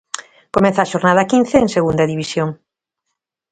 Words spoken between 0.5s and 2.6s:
Comeza a xornada quince en Segunda División.